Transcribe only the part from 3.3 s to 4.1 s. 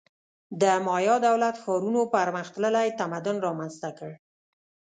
رامنځته